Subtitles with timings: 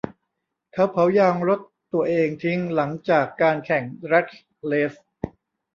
[0.73, 1.59] เขาเผายางรถ
[1.93, 4.27] ตัวเองทิ้งหลังจากการแข่งแดร๊ก
[4.65, 4.93] เรซ